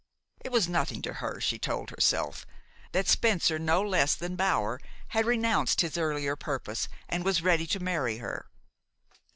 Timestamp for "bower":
4.35-4.79